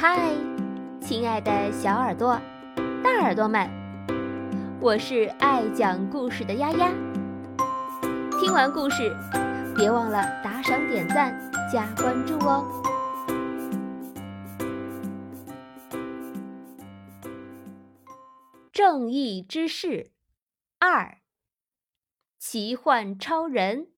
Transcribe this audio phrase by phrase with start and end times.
[0.00, 0.32] 嗨，
[1.00, 2.40] 亲爱的小耳朵、
[3.02, 3.68] 大耳朵们，
[4.80, 6.92] 我是爱讲故事的丫丫。
[8.40, 9.12] 听完故事，
[9.76, 11.36] 别忘了打赏、点赞、
[11.68, 12.64] 加关注哦。
[18.70, 20.12] 正义之士
[20.78, 21.18] 二：
[22.38, 23.88] 奇幻超人。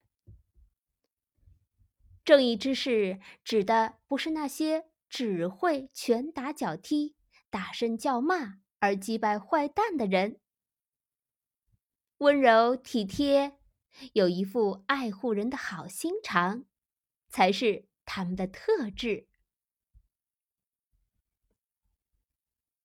[2.25, 4.87] 正义之士指的不是那些。
[5.11, 7.17] 只会拳打脚踢、
[7.51, 10.41] 大声叫骂而击败坏蛋的人，
[12.18, 13.59] 温柔体贴，
[14.13, 16.65] 有一副爱护人的好心肠，
[17.29, 19.27] 才是他们的特质。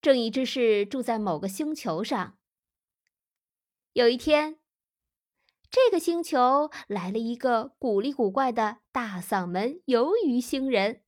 [0.01, 2.37] 正义之士住在某个星球上。
[3.93, 4.59] 有一天，
[5.69, 11.04] 这个星球来了一个古里古怪的大嗓门鱿鱼星人。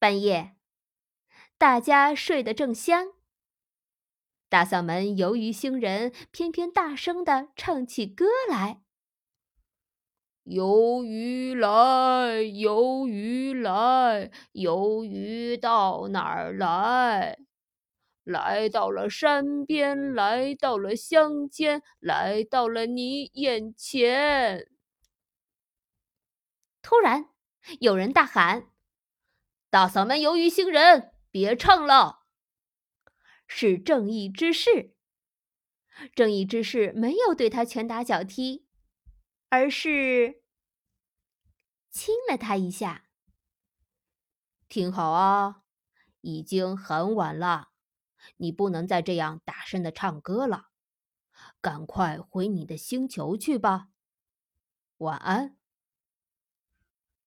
[0.00, 0.56] 半夜，
[1.58, 3.08] 大家睡得正香。
[4.48, 8.80] 大嗓门鱿鱼星人偏偏大声的唱起歌来
[10.48, 11.68] ：“鱿鱼来，
[12.40, 17.38] 鱿鱼来，鱿鱼到哪儿来？
[18.24, 24.66] 来到了山边，来到了乡间，来到了你眼前。”
[26.80, 27.28] 突然，
[27.80, 28.70] 有人大喊。
[29.70, 32.24] 大嗓门鱿鱼星人，别唱了！
[33.46, 34.96] 是正义之士。
[36.12, 38.66] 正义之士没有对他拳打脚踢，
[39.48, 40.42] 而是
[41.88, 43.04] 亲了他一下。
[44.68, 45.62] 听好啊，
[46.20, 47.68] 已经很晚了，
[48.38, 50.70] 你不能再这样大声的唱歌了，
[51.60, 53.90] 赶快回你的星球去吧。
[54.96, 55.59] 晚安。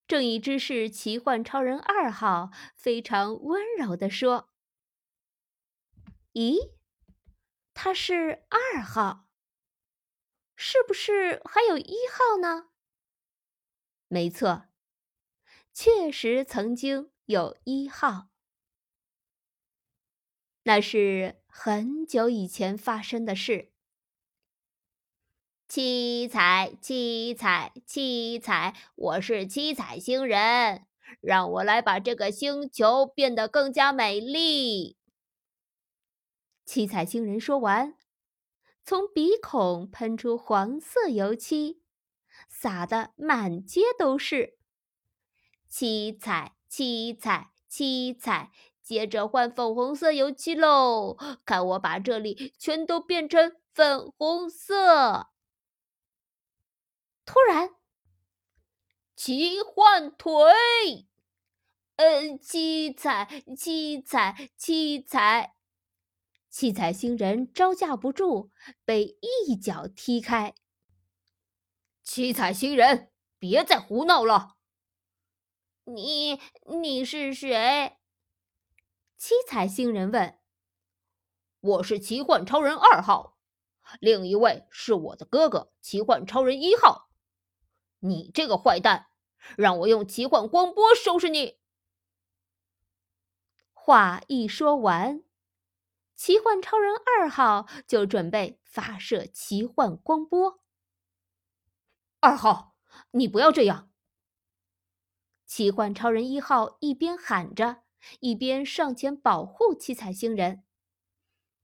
[0.07, 4.53] 正义之士奇幻超人二号非常温柔地说
[6.33, 6.73] ：“咦，
[7.73, 9.27] 他是二号，
[10.55, 12.69] 是不是还有一号呢？”
[14.07, 14.67] 没错，
[15.73, 18.29] 确实曾经有一号，
[20.63, 23.72] 那是很久以前发生的事。
[25.73, 28.75] 七彩，七彩，七彩！
[28.93, 30.85] 我是七彩星人，
[31.19, 34.97] 让我来把这个星球变得更加美丽。
[36.63, 37.95] 七彩星人说完，
[38.85, 41.81] 从鼻孔喷出黄色油漆，
[42.47, 44.59] 洒得满街都是。
[45.67, 48.51] 七彩，七彩，七彩！
[48.83, 55.32] 接着换粉红色油漆喽，看我把这里全都变成粉红色！
[57.25, 57.75] 突然，
[59.15, 60.33] 奇幻腿，
[61.95, 65.55] 呃，七彩，七彩，七彩，
[66.49, 68.51] 七彩星人招架不住，
[68.83, 70.53] 被一脚踢开。
[72.03, 74.57] 七彩星人，别再胡闹了！
[75.85, 77.97] 你，你是谁？
[79.17, 80.37] 七彩星人问。
[81.61, 83.37] 我是奇幻超人二号，
[84.01, 87.09] 另一位是我的哥哥奇幻超人一号。
[88.05, 89.07] 你这个坏蛋，
[89.55, 91.57] 让我用奇幻光波收拾你！
[93.71, 95.23] 话一说完，
[96.13, 100.61] 奇幻超人二号就准备发射奇幻光波。
[102.19, 102.75] 二号，
[103.11, 103.89] 你不要这样！
[105.45, 107.83] 奇幻超人一号一边喊着，
[108.19, 110.65] 一边上前保护七彩星人。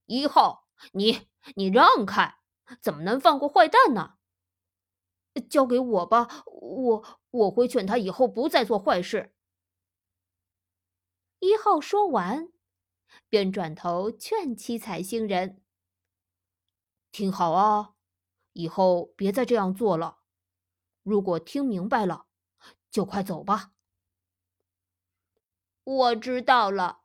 [0.06, 2.38] 一号，你你让开！
[2.80, 4.19] 怎么能放过坏蛋呢？
[5.50, 9.34] 交给我吧，我我会劝他以后不再做坏事。
[11.40, 12.52] 一号说完，
[13.30, 15.62] 便转头劝七彩星人
[17.12, 17.94] ：“听好啊，
[18.54, 20.20] 以后别再这样做了。
[21.04, 22.26] 如果听明白了，
[22.92, 23.72] 就快走吧。”
[25.86, 27.04] 我知道了，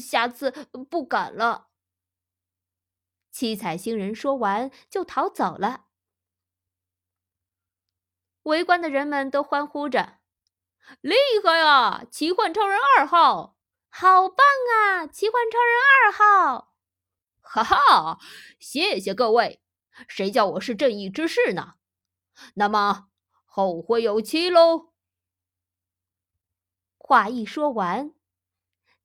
[0.00, 0.50] 下次
[0.90, 1.68] 不敢了。
[3.30, 5.87] 七彩星人说完，就逃走了。
[8.48, 10.18] 围观的人们都欢呼着
[11.00, 11.14] ：“厉
[11.44, 13.56] 害啊，奇幻超人二号！
[13.90, 16.74] 好棒啊，奇幻超人二号！”
[17.40, 18.18] 哈哈，
[18.58, 19.62] 谢谢各位！
[20.06, 21.74] 谁叫我是正义之士呢？
[22.54, 23.08] 那么
[23.44, 24.92] 后会有期喽！
[26.96, 28.14] 话一说完，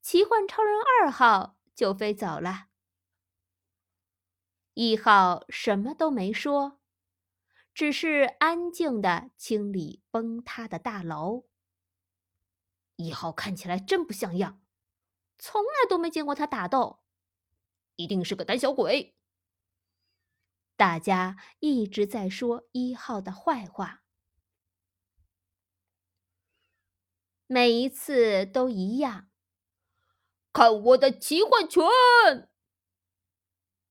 [0.00, 2.66] 奇幻超人二号就飞走了。
[4.72, 6.80] 一号什么都没说。
[7.74, 11.46] 只是安静的清理崩塌的大楼。
[12.96, 14.62] 一号看起来真不像样，
[15.36, 17.00] 从来都没见过他打斗，
[17.96, 19.16] 一定是个胆小鬼。
[20.76, 24.04] 大家一直在说一号的坏话，
[27.46, 29.28] 每一次都一样。
[30.52, 31.84] 看我的奇幻拳！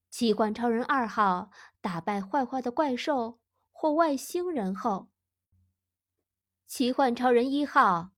[0.09, 1.51] 奇幻超人二号
[1.81, 3.41] 打败坏坏的怪兽
[3.83, 5.09] 或外星人后，
[6.65, 8.11] 奇幻超人一号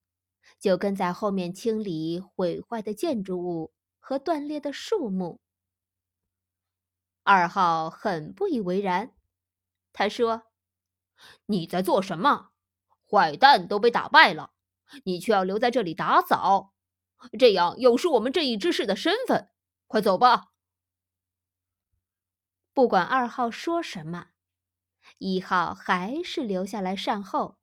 [0.60, 5.42] 就跟在后面清理毁坏的建筑物和断裂的树木。
[7.24, 9.16] 二号很不以为然，
[9.92, 10.44] 他说
[11.48, 12.52] ：“你在做什么？
[13.10, 14.52] 坏蛋都被打败了，
[15.06, 16.76] 你却要留在这里打扫，
[17.40, 19.50] 这样有失我们正义之士的身份。
[19.88, 20.52] 快走吧！”
[22.72, 24.28] 不管二号说什么，
[25.18, 27.58] 一号还是留下来善后，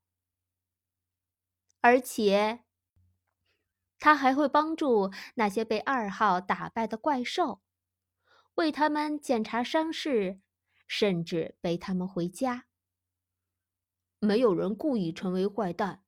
[1.80, 2.64] 而且
[3.98, 7.62] 他还会帮助那些被二号打败的怪兽。
[8.54, 10.40] 为他们检查伤势，
[10.86, 12.66] 甚至背他们回家。
[14.18, 16.04] 没有人故意成为坏蛋，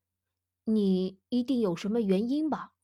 [0.65, 2.75] 你一定有什么原因吧？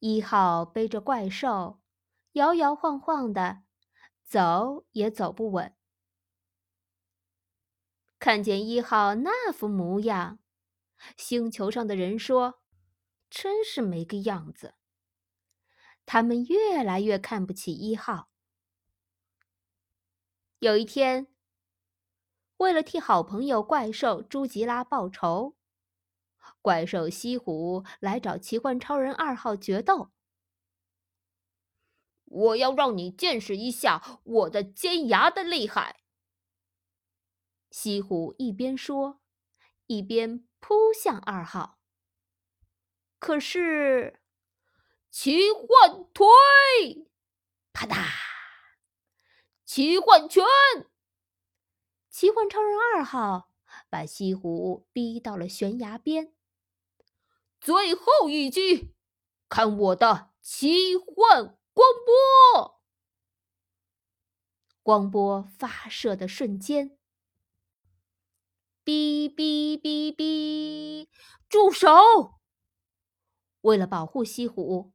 [0.00, 1.80] 一号背着怪兽，
[2.32, 3.62] 摇摇晃晃的，
[4.24, 5.76] 走也走不稳。
[8.20, 10.38] 看见一号那副模样，
[11.16, 12.60] 星球上的人说
[13.30, 14.74] ：“真是没个样子。”
[16.04, 18.28] 他们越来越看不起一号。
[20.58, 21.28] 有一天，
[22.58, 25.56] 为了替好朋友怪兽朱吉拉报仇，
[26.60, 30.10] 怪兽西虎来找奇幻超人二号决斗。
[32.26, 36.02] 我要让你见识一下我的尖牙的厉害！
[37.70, 39.20] 西湖一边说，
[39.86, 41.78] 一边扑向二号。
[43.18, 44.16] 可是。
[45.12, 46.24] 奇幻腿，
[47.72, 47.96] 啪嗒！
[49.64, 50.44] 奇幻拳，
[52.08, 53.50] 奇幻超人二号
[53.88, 56.32] 把西湖逼到了悬崖边。
[57.60, 58.94] 最后一击，
[59.48, 62.80] 看我的奇幻光波！
[64.84, 66.96] 光波发射的瞬间，
[68.90, 71.08] 哔哔哔哔，
[71.48, 72.40] 住手！
[73.60, 74.92] 为了保护西湖。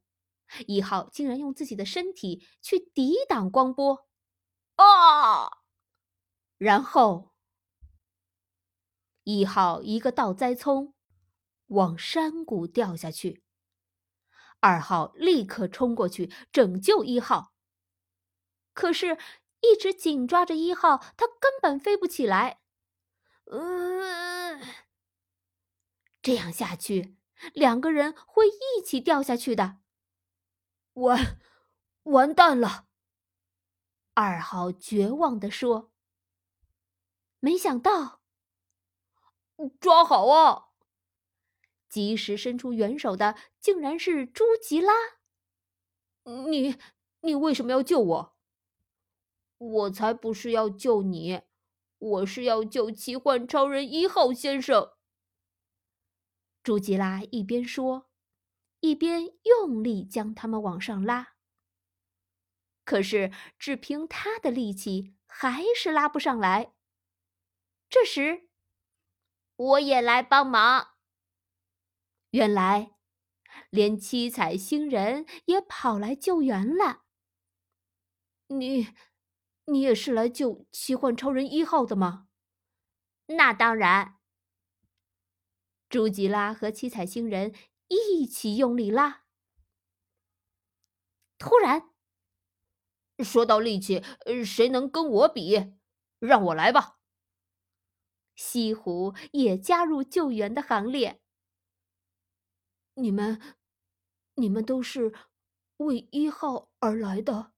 [0.67, 4.05] 一号竟然用自己的身体去抵挡光波，
[4.75, 5.49] 啊！
[6.57, 7.33] 然后
[9.23, 10.93] 一号一个倒栽葱，
[11.67, 13.43] 往山谷掉下去。
[14.59, 17.53] 二号立刻冲过去拯救一号，
[18.73, 19.17] 可是，
[19.61, 22.59] 一直紧抓着一号，他根本飞不起来。
[23.45, 24.61] 嗯，
[26.21, 27.17] 这样下去，
[27.53, 29.79] 两个人会一起掉下去的。
[30.93, 31.39] 完，
[32.03, 32.87] 完蛋了！
[34.13, 35.91] 二号绝望地说
[37.39, 38.21] ：“没想到，
[39.79, 40.69] 抓好啊！
[41.87, 44.93] 及时伸出援手的竟然是朱吉拉。
[46.23, 46.77] 你，
[47.21, 48.37] 你为什么要救我？
[49.57, 51.41] 我才不是要救你，
[51.97, 54.91] 我是要救奇幻超人一号先生。”
[56.63, 58.09] 朱吉拉一边说。
[58.81, 61.37] 一边用力将他们往上拉，
[62.83, 66.75] 可是只凭他的力气还是拉不上来。
[67.89, 68.47] 这时，
[69.55, 70.97] 我也来帮忙。
[72.29, 72.91] 原来，
[73.71, 77.05] 连七彩星人也跑来救援了。
[78.47, 78.89] 你，
[79.65, 82.27] 你也是来救奇幻超人一号的吗？
[83.27, 84.17] 那当然。
[85.89, 87.53] 朱吉拉和七彩星人。
[87.87, 89.25] 一起用力拉。
[91.37, 91.91] 突然，
[93.19, 94.03] 说到力气，
[94.43, 95.75] 谁能跟我比？
[96.17, 96.97] 让我来吧。
[98.35, 101.21] 西湖也加入救援的行列。
[102.95, 103.39] 你们，
[104.33, 105.13] 你们都是
[105.77, 107.53] 为一号而来的。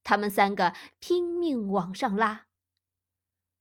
[0.03, 2.47] 他们三个拼命往上拉。”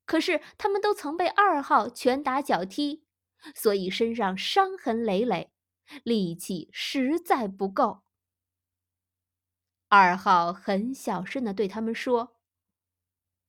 [0.06, 3.04] 可是他们都曾被二号拳打脚踢，
[3.54, 5.52] 所以身上伤痕累累，
[6.02, 8.02] 力气实在不够。
[9.88, 12.38] 二号很小声的对他们说：“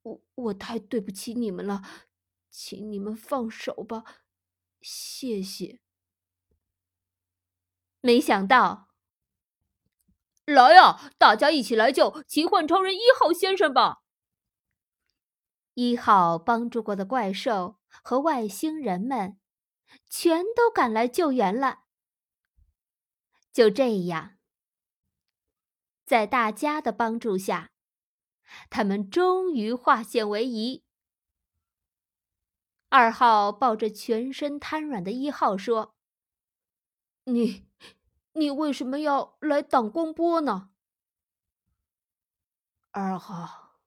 [0.03, 1.81] 我我太对不起你们了，
[2.49, 4.03] 请你们放手吧，
[4.81, 5.79] 谢谢。”
[8.05, 8.89] 没想到，
[10.45, 14.03] 来呀，大家一起来救奇幻超人一号先生吧！
[15.73, 19.39] 一号帮助过的怪兽和外星人们，
[20.07, 21.85] 全都赶来救援了。
[23.51, 24.37] 就这样，
[26.05, 27.71] 在大家的帮助下，
[28.69, 30.83] 他们终于化险为夷。
[32.89, 35.94] 二号抱着全身瘫软的一号说
[37.25, 37.67] ：“你，
[38.33, 40.71] 你为什么要来挡光波呢？”
[42.91, 43.81] 二号，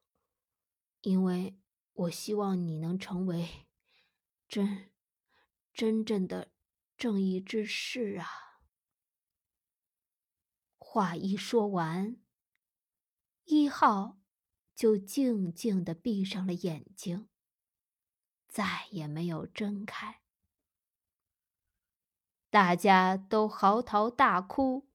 [1.01, 1.59] 因为
[1.95, 3.67] 我希望你能成为
[4.47, 4.91] 真、
[5.73, 6.53] 真正的
[6.97, 8.27] 正义之士啊！
[10.77, 12.17] 话一说完，
[13.45, 14.19] 一号
[14.75, 17.29] 就静静的闭上了眼睛。
[18.47, 20.23] 再也没有睁开，
[22.51, 24.87] 大家都嚎啕大哭。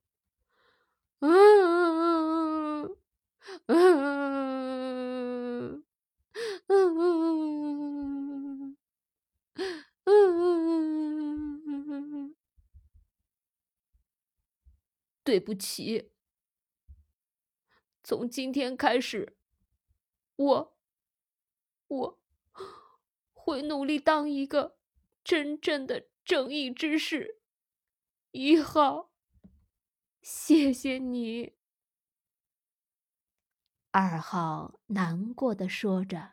[15.24, 16.12] 对不起，
[18.04, 19.38] 从今天开始，
[20.36, 20.76] 我，
[21.88, 22.20] 我。
[23.46, 24.78] 会努力当一个
[25.22, 27.42] 真正的正义之士，
[28.34, 29.12] 一号。
[30.24, 31.54] 谢谢你。
[33.92, 36.32] 二号难过的说着，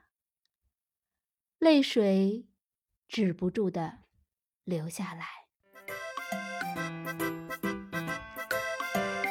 [1.59, 2.47] 泪水
[3.07, 3.99] 止不住的
[4.64, 5.26] 流下来。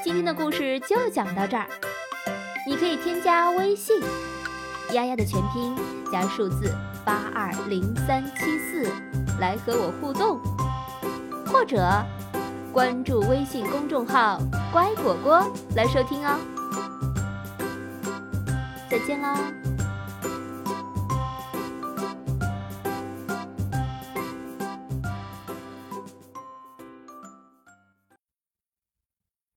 [0.03, 1.67] 今天的故事就讲到这儿，
[2.67, 3.99] 你可以添加微信
[4.93, 5.75] “丫丫”的全拼
[6.11, 6.71] 加数字。
[7.03, 8.83] 八二零三七四
[9.39, 10.39] 来和我互动，
[11.47, 12.05] 或者
[12.79, 14.39] 关注微信公众号
[14.71, 15.45] “乖果果”
[15.75, 16.39] 来收听哦。
[18.89, 19.37] 再见啦。